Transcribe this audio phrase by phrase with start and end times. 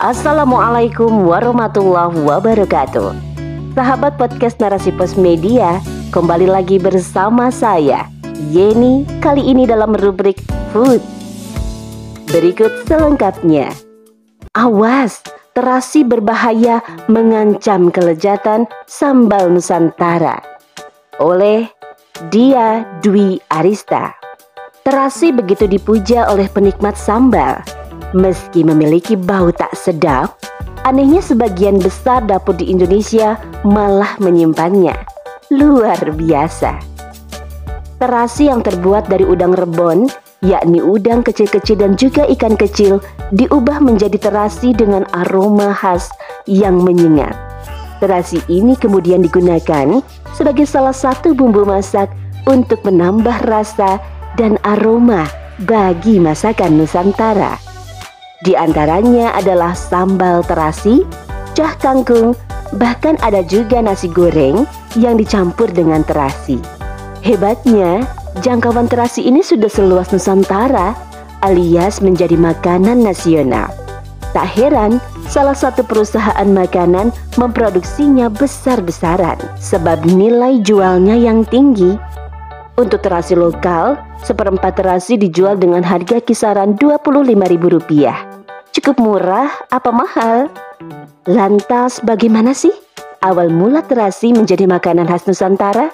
[0.00, 3.12] Assalamualaikum warahmatullahi wabarakatuh.
[3.76, 5.76] Sahabat podcast Narasi Pos Media
[6.08, 8.08] Kembali lagi bersama saya
[8.48, 9.04] Yeni.
[9.20, 10.40] Kali ini dalam rubrik
[10.72, 11.04] Food.
[12.32, 13.76] Berikut selengkapnya.
[14.56, 15.20] Awas,
[15.52, 16.80] terasi berbahaya
[17.12, 20.40] mengancam kelezatan sambal Nusantara.
[21.20, 21.68] Oleh
[22.32, 24.16] Dia Dwi Arista.
[24.80, 27.60] Terasi begitu dipuja oleh penikmat sambal
[28.10, 30.34] Meski memiliki bau tak sedap,
[30.82, 34.98] anehnya sebagian besar dapur di Indonesia malah menyimpannya.
[35.54, 36.74] Luar biasa.
[38.02, 40.10] Terasi yang terbuat dari udang rebon,
[40.42, 42.98] yakni udang kecil-kecil dan juga ikan kecil,
[43.30, 46.10] diubah menjadi terasi dengan aroma khas
[46.50, 47.36] yang menyengat.
[48.02, 50.02] Terasi ini kemudian digunakan
[50.34, 52.10] sebagai salah satu bumbu masak
[52.48, 54.02] untuk menambah rasa
[54.34, 55.28] dan aroma
[55.62, 57.69] bagi masakan Nusantara.
[58.40, 61.04] Di antaranya adalah sambal terasi,
[61.52, 62.32] cah kangkung,
[62.80, 64.64] bahkan ada juga nasi goreng
[64.96, 66.56] yang dicampur dengan terasi.
[67.20, 68.00] Hebatnya,
[68.40, 70.96] jangkauan terasi ini sudah seluas Nusantara
[71.44, 73.68] alias menjadi makanan nasional.
[74.32, 81.98] Tak heran, salah satu perusahaan makanan memproduksinya besar-besaran sebab nilai jualnya yang tinggi.
[82.80, 88.29] Untuk terasi lokal, seperempat terasi dijual dengan harga kisaran Rp25.000.
[88.70, 90.46] Cukup murah apa mahal?
[91.26, 92.70] Lantas bagaimana sih
[93.18, 95.90] awal mula terasi menjadi makanan khas Nusantara?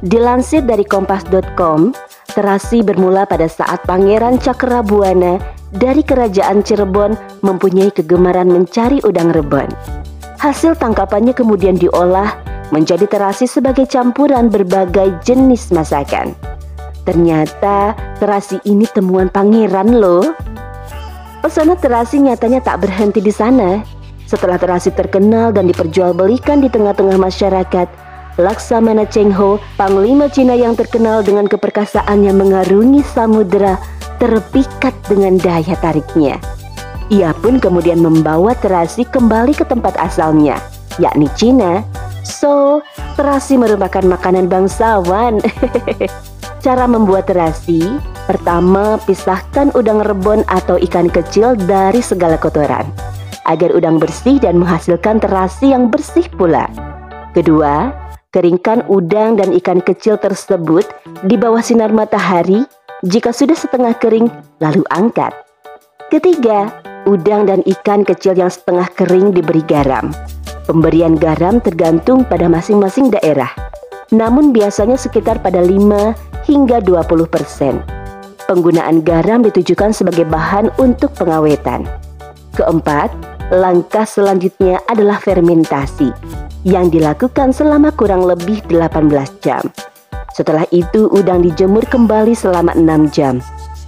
[0.00, 1.92] Dilansir dari kompas.com,
[2.32, 5.36] terasi bermula pada saat Pangeran Cakrabuana
[5.68, 7.12] dari Kerajaan Cirebon
[7.44, 9.68] mempunyai kegemaran mencari udang rebon.
[10.40, 12.34] Hasil tangkapannya kemudian diolah
[12.72, 16.32] menjadi terasi sebagai campuran berbagai jenis masakan.
[17.04, 20.32] Ternyata terasi ini temuan pangeran loh.
[21.42, 23.82] Pesona terasi nyatanya tak berhenti di sana.
[24.30, 27.90] Setelah terasi terkenal dan diperjualbelikan di tengah-tengah masyarakat,
[28.38, 33.74] Laksamana Cheng Ho, panglima Cina yang terkenal dengan keperkasaannya mengarungi samudera,
[34.22, 36.38] terpikat dengan daya tariknya.
[37.10, 40.62] Ia pun kemudian membawa terasi kembali ke tempat asalnya,
[41.02, 41.82] yakni Cina.
[42.22, 42.86] So,
[43.18, 45.42] terasi merupakan makanan bangsawan.
[46.62, 47.82] Cara membuat terasi
[48.22, 52.86] Pertama, pisahkan udang rebon atau ikan kecil dari segala kotoran
[53.50, 56.70] agar udang bersih dan menghasilkan terasi yang bersih pula.
[57.34, 57.90] Kedua,
[58.30, 60.86] keringkan udang dan ikan kecil tersebut
[61.26, 62.62] di bawah sinar matahari.
[63.02, 64.30] Jika sudah setengah kering,
[64.62, 65.34] lalu angkat.
[66.06, 66.70] Ketiga,
[67.02, 70.14] udang dan ikan kecil yang setengah kering diberi garam.
[70.70, 73.50] Pemberian garam tergantung pada masing-masing daerah.
[74.14, 77.82] Namun biasanya sekitar pada 5 hingga 20 persen.
[78.46, 81.86] Penggunaan garam ditujukan sebagai bahan untuk pengawetan.
[82.52, 83.08] Keempat,
[83.54, 86.12] langkah selanjutnya adalah fermentasi
[86.62, 89.08] yang dilakukan selama kurang lebih 18
[89.40, 89.62] jam.
[90.32, 93.40] Setelah itu udang dijemur kembali selama 6 jam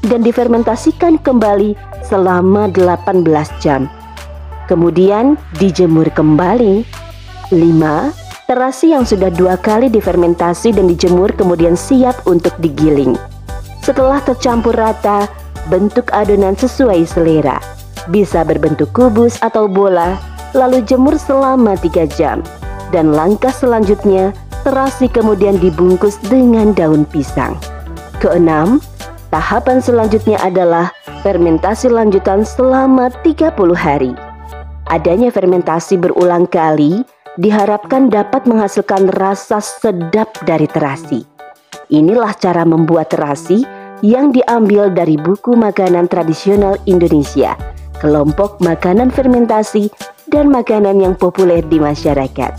[0.05, 1.73] dan difermentasikan kembali
[2.05, 3.25] selama 18
[3.65, 3.89] jam.
[4.69, 6.85] Kemudian dijemur kembali.
[7.53, 8.24] 5.
[8.45, 13.17] Terasi yang sudah dua kali difermentasi dan dijemur kemudian siap untuk digiling.
[13.81, 15.25] Setelah tercampur rata,
[15.73, 17.57] bentuk adonan sesuai selera.
[18.13, 20.21] Bisa berbentuk kubus atau bola,
[20.53, 22.45] lalu jemur selama 3 jam.
[22.93, 27.57] Dan langkah selanjutnya, terasi kemudian dibungkus dengan daun pisang.
[28.21, 28.77] Keenam,
[29.33, 30.93] tahapan selanjutnya adalah
[31.25, 34.13] fermentasi lanjutan selama 30 hari.
[34.93, 37.09] Adanya fermentasi berulang kali
[37.39, 41.27] diharapkan dapat menghasilkan rasa sedap dari terasi.
[41.91, 43.67] Inilah cara membuat terasi
[44.03, 47.57] yang diambil dari buku makanan tradisional Indonesia,
[47.99, 49.91] kelompok makanan fermentasi
[50.29, 52.53] dan makanan yang populer di masyarakat.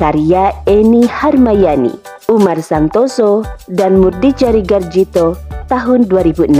[0.00, 1.94] Karya Eni Harmayani,
[2.26, 4.34] Umar Santoso, dan Murdi
[4.66, 5.38] Garjito
[5.70, 6.50] tahun 2006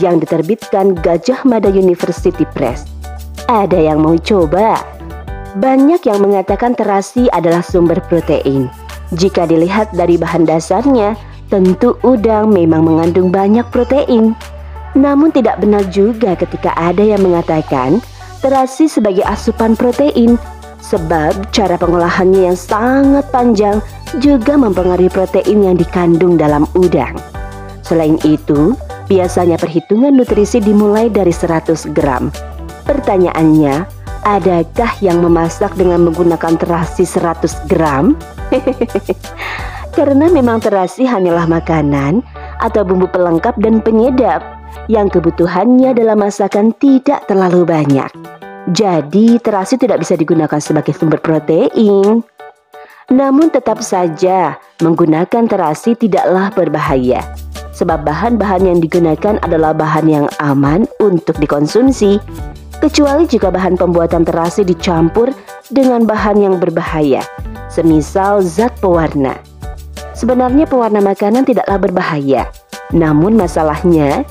[0.00, 2.88] yang diterbitkan Gajah Mada University Press.
[3.44, 4.80] Ada yang mau coba?
[5.58, 8.72] Banyak yang mengatakan terasi adalah sumber protein.
[9.12, 11.12] Jika dilihat dari bahan dasarnya,
[11.52, 14.32] Tentu udang memang mengandung banyak protein.
[14.96, 18.00] Namun tidak benar juga ketika ada yang mengatakan
[18.40, 20.40] terasi sebagai asupan protein
[20.80, 23.84] sebab cara pengolahannya yang sangat panjang
[24.16, 27.20] juga mempengaruhi protein yang dikandung dalam udang.
[27.84, 28.72] Selain itu,
[29.12, 32.32] biasanya perhitungan nutrisi dimulai dari 100 gram.
[32.88, 38.18] Pertanyaannya, adakah yang memasak dengan menggunakan terasi 100 gram?
[39.96, 42.24] Karena memang terasi hanyalah makanan
[42.62, 44.42] atau bumbu pelengkap dan penyedap.
[44.90, 48.08] yang kebutuhannya dalam masakan tidak terlalu banyak.
[48.72, 52.24] Jadi terasi tidak bisa digunakan sebagai sumber protein.
[53.12, 57.20] Namun tetap saja menggunakan terasi tidaklah berbahaya
[57.72, 62.20] sebab bahan-bahan yang digunakan adalah bahan yang aman untuk dikonsumsi
[62.82, 65.30] kecuali jika bahan pembuatan terasi dicampur
[65.70, 67.22] dengan bahan yang berbahaya
[67.70, 69.38] semisal zat pewarna.
[70.18, 72.50] Sebenarnya pewarna makanan tidaklah berbahaya
[72.90, 74.26] namun masalahnya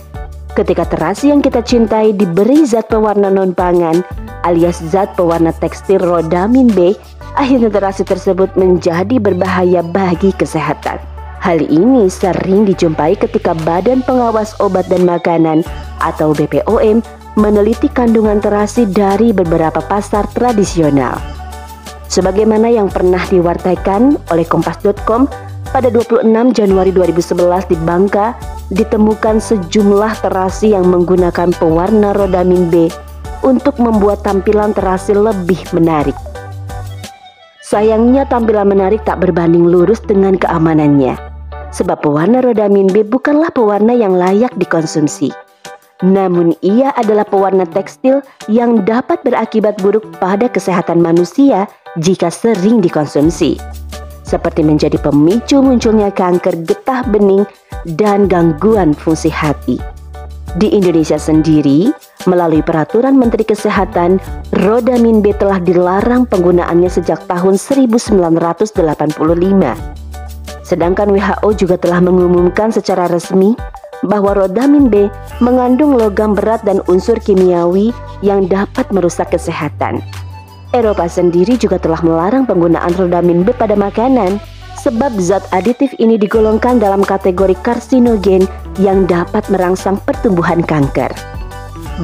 [0.54, 4.04] ketika terasi yang kita cintai diberi zat pewarna non-pangan
[4.44, 6.92] alias zat pewarna tekstil rodamin B
[7.40, 11.00] akhirnya terasi tersebut menjadi berbahaya bagi kesehatan.
[11.42, 15.66] Hal ini sering dijumpai ketika Badan Pengawas Obat dan Makanan
[15.98, 17.02] atau BPOM
[17.40, 21.16] meneliti kandungan terasi dari beberapa pasar tradisional.
[22.12, 25.32] Sebagaimana yang pernah diwartakan oleh Kompas.com
[25.72, 28.36] pada 26 Januari 2011 di Bangka
[28.76, 32.92] ditemukan sejumlah terasi yang menggunakan pewarna rodamin B
[33.48, 36.16] untuk membuat tampilan terasi lebih menarik.
[37.64, 41.32] Sayangnya tampilan menarik tak berbanding lurus dengan keamanannya
[41.72, 45.51] sebab pewarna rodamin B bukanlah pewarna yang layak dikonsumsi.
[46.02, 51.70] Namun ia adalah pewarna tekstil yang dapat berakibat buruk pada kesehatan manusia
[52.02, 53.62] jika sering dikonsumsi.
[54.26, 57.46] Seperti menjadi pemicu munculnya kanker getah bening
[58.00, 59.78] dan gangguan fungsi hati.
[60.52, 61.96] Di Indonesia sendiri,
[62.28, 64.20] melalui peraturan Menteri Kesehatan,
[64.60, 68.76] rodamin B telah dilarang penggunaannya sejak tahun 1985.
[70.62, 73.56] Sedangkan WHO juga telah mengumumkan secara resmi
[74.06, 75.08] bahwa rodamin B
[75.44, 77.94] mengandung logam berat dan unsur kimiawi
[78.26, 80.02] yang dapat merusak kesehatan.
[80.72, 84.40] Eropa sendiri juga telah melarang penggunaan rodamin B pada makanan
[84.80, 88.48] sebab zat aditif ini digolongkan dalam kategori karsinogen
[88.80, 91.12] yang dapat merangsang pertumbuhan kanker.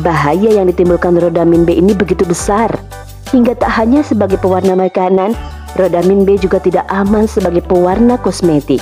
[0.04, 2.70] Bahaya yang ditimbulkan rodamin B ini begitu besar
[3.32, 5.34] hingga tak hanya sebagai pewarna makanan
[5.78, 8.82] Rodamin B juga tidak aman sebagai pewarna kosmetik.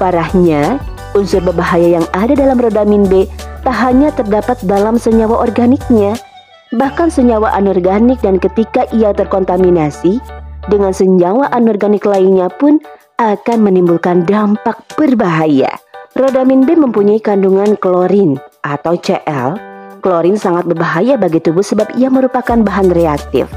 [0.00, 0.80] Parahnya,
[1.14, 3.26] unsur berbahaya yang ada dalam rodamin B
[3.64, 6.14] tak hanya terdapat dalam senyawa organiknya,
[6.76, 10.20] bahkan senyawa anorganik dan ketika ia terkontaminasi
[10.68, 12.82] dengan senyawa anorganik lainnya pun
[13.16, 15.70] akan menimbulkan dampak berbahaya.
[16.14, 19.58] Rodamin B mempunyai kandungan klorin atau Cl.
[19.98, 23.48] Klorin sangat berbahaya bagi tubuh sebab ia merupakan bahan reaktif.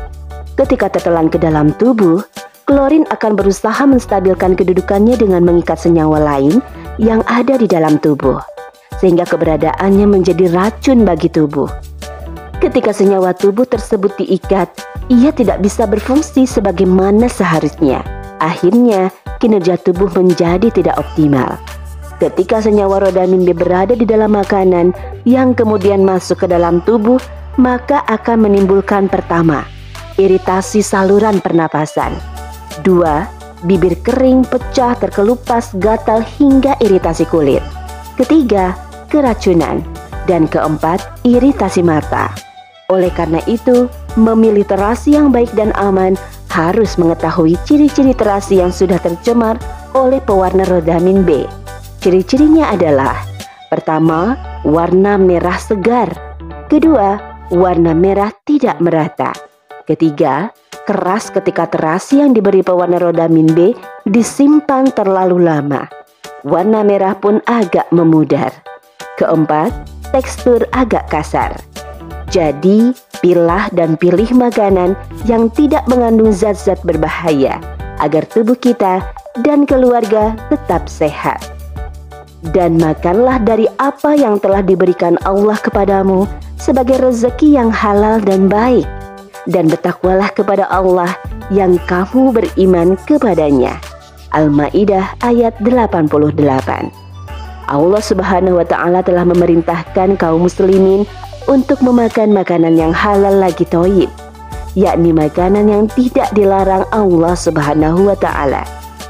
[0.58, 2.24] Ketika tertelan ke dalam tubuh,
[2.66, 6.64] klorin akan berusaha menstabilkan kedudukannya dengan mengikat senyawa lain
[6.98, 8.42] yang ada di dalam tubuh,
[9.02, 11.70] sehingga keberadaannya menjadi racun bagi tubuh.
[12.58, 14.68] Ketika senyawa tubuh tersebut diikat,
[15.14, 18.02] ia tidak bisa berfungsi sebagaimana seharusnya.
[18.42, 21.62] Akhirnya, kinerja tubuh menjadi tidak optimal.
[22.18, 24.90] Ketika senyawa rodamin B berada di dalam makanan
[25.30, 27.22] yang kemudian masuk ke dalam tubuh,
[27.62, 29.62] maka akan menimbulkan pertama,
[30.18, 32.18] iritasi saluran pernapasan.
[32.82, 33.30] Dua,
[33.68, 37.62] bibir kering, pecah, terkelupas, gatal hingga iritasi kulit.
[38.16, 38.74] Ketiga,
[39.12, 39.84] keracunan.
[40.28, 42.32] Dan keempat, iritasi mata.
[42.92, 46.16] Oleh karena itu, memilih terasi yang baik dan aman
[46.52, 49.60] harus mengetahui ciri-ciri terasi yang sudah tercemar
[49.96, 51.44] oleh pewarna rodamin B.
[52.04, 53.38] Ciri-cirinya adalah
[53.68, 56.08] Pertama, warna merah segar.
[56.72, 57.20] Kedua,
[57.52, 59.36] warna merah tidak merata.
[59.84, 60.56] Ketiga,
[60.88, 63.76] keras ketika terasi yang diberi pewarna rodamin B
[64.08, 65.84] disimpan terlalu lama.
[66.48, 68.56] Warna merah pun agak memudar.
[69.20, 69.76] Keempat,
[70.16, 71.60] tekstur agak kasar.
[72.32, 74.96] Jadi, pilah dan pilih makanan
[75.28, 77.60] yang tidak mengandung zat-zat berbahaya
[78.00, 79.04] agar tubuh kita
[79.44, 81.44] dan keluarga tetap sehat.
[82.56, 88.88] Dan makanlah dari apa yang telah diberikan Allah kepadamu sebagai rezeki yang halal dan baik
[89.48, 91.16] dan bertakwalah kepada Allah
[91.50, 93.80] yang kamu beriman kepadanya.
[94.36, 96.92] Al-Maidah ayat 88.
[97.68, 101.08] Allah Subhanahu wa taala telah memerintahkan kaum muslimin
[101.48, 104.12] untuk memakan makanan yang halal lagi toyib,
[104.76, 108.68] yakni makanan yang tidak dilarang Allah Subhanahu wa taala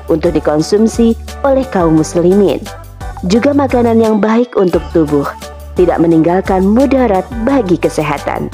[0.09, 2.61] untuk dikonsumsi oleh kaum muslimin.
[3.25, 5.25] Juga makanan yang baik untuk tubuh,
[5.73, 8.49] tidak meninggalkan mudarat bagi kesehatan.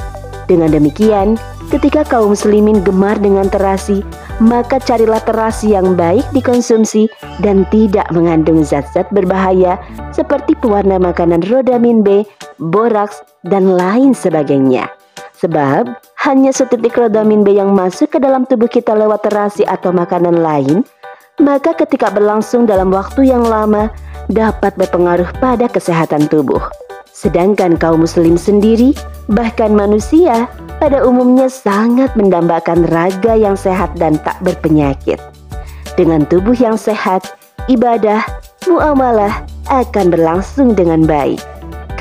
[0.47, 1.39] Dengan demikian,
[1.71, 4.03] Ketika kaum muslimin gemar dengan terasi,
[4.41, 7.07] maka carilah terasi yang baik dikonsumsi
[7.39, 9.79] dan tidak mengandung zat-zat berbahaya
[10.11, 12.27] seperti pewarna makanan rodamin B,
[12.59, 14.89] boraks, dan lain sebagainya.
[15.39, 15.91] Sebab
[16.23, 20.87] hanya setitik rodamin B yang masuk ke dalam tubuh kita lewat terasi atau makanan lain,
[21.41, 23.91] maka ketika berlangsung dalam waktu yang lama
[24.31, 26.63] dapat berpengaruh pada kesehatan tubuh.
[27.13, 28.97] Sedangkan kaum muslim sendiri,
[29.29, 30.49] bahkan manusia,
[30.81, 35.21] pada umumnya sangat mendambakan raga yang sehat dan tak berpenyakit.
[35.93, 37.37] Dengan tubuh yang sehat,
[37.69, 38.25] ibadah,
[38.65, 41.39] muamalah akan berlangsung dengan baik.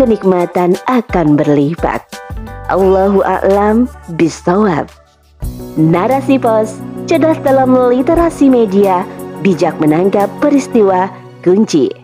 [0.01, 2.01] Kenikmatan akan berlipat.
[2.73, 3.85] Allahu a'lam
[4.17, 4.89] bisawab.
[5.77, 9.05] Narasi pos, cerdas dalam literasi media,
[9.45, 11.13] bijak menangkap peristiwa
[11.45, 12.02] kunci.